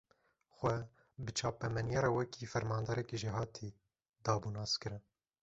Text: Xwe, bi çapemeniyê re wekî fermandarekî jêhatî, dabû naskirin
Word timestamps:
Xwe, 0.57 0.71
bi 1.23 1.31
çapemeniyê 1.37 1.99
re 2.05 2.11
wekî 2.17 2.45
fermandarekî 2.53 3.15
jêhatî, 3.23 3.69
dabû 4.25 4.49
naskirin 4.57 5.03